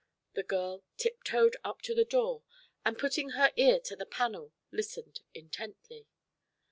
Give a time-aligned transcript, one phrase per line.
[0.33, 2.41] The girl tiptoed up to the door
[2.83, 6.07] and putting her ear to the panel listened intently.